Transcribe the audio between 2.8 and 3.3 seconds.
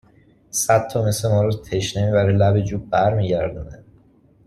بر